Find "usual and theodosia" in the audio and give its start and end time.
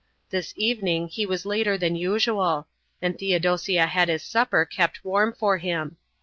1.95-3.85